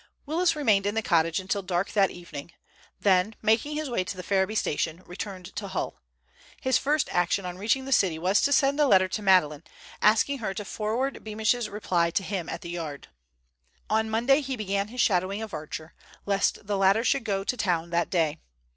[0.25, 2.51] Willis remained in the cottage until dark that evening,
[2.99, 5.99] then, making his way to Ferriby station, returned to Hull.
[6.59, 9.61] His first action on reaching the city was to send a letter to Madeleine,
[10.01, 13.09] asking her to forward Beamish's reply to him at the Yard.
[13.91, 15.93] On Monday he began his shadowing of Archer,
[16.25, 18.39] lest the latter should go to town that day.